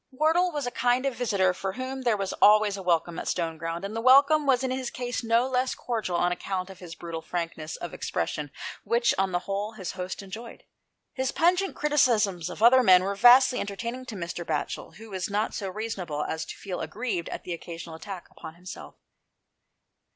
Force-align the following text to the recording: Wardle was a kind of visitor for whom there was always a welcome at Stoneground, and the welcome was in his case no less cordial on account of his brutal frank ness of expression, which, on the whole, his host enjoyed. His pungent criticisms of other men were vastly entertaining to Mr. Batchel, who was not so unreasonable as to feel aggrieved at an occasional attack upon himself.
Wardle 0.09 0.51
was 0.51 0.65
a 0.65 0.71
kind 0.71 1.05
of 1.05 1.13
visitor 1.13 1.53
for 1.53 1.73
whom 1.73 2.01
there 2.01 2.17
was 2.17 2.33
always 2.41 2.75
a 2.75 2.81
welcome 2.81 3.19
at 3.19 3.27
Stoneground, 3.27 3.83
and 3.85 3.95
the 3.95 4.01
welcome 4.01 4.47
was 4.47 4.63
in 4.63 4.71
his 4.71 4.89
case 4.89 5.23
no 5.23 5.47
less 5.47 5.75
cordial 5.75 6.15
on 6.15 6.31
account 6.31 6.71
of 6.71 6.79
his 6.79 6.95
brutal 6.95 7.21
frank 7.21 7.55
ness 7.55 7.75
of 7.75 7.93
expression, 7.93 8.49
which, 8.83 9.13
on 9.19 9.31
the 9.31 9.37
whole, 9.45 9.73
his 9.73 9.91
host 9.91 10.23
enjoyed. 10.23 10.63
His 11.13 11.31
pungent 11.31 11.75
criticisms 11.75 12.49
of 12.49 12.63
other 12.63 12.81
men 12.81 13.03
were 13.03 13.13
vastly 13.13 13.59
entertaining 13.59 14.07
to 14.07 14.15
Mr. 14.15 14.43
Batchel, 14.43 14.95
who 14.95 15.11
was 15.11 15.29
not 15.29 15.53
so 15.53 15.67
unreasonable 15.69 16.23
as 16.23 16.45
to 16.45 16.55
feel 16.55 16.81
aggrieved 16.81 17.29
at 17.29 17.45
an 17.45 17.51
occasional 17.53 17.93
attack 17.95 18.27
upon 18.31 18.55
himself. 18.55 18.95